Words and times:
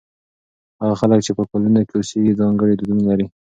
هغه 0.81 0.95
خلک 1.01 1.19
چې 1.25 1.31
په 1.37 1.43
کلو 1.49 1.81
کې 1.89 1.95
اوسېږي 1.99 2.37
ځانګړي 2.39 2.73
دودونه 2.75 3.03
لري. 3.09 3.25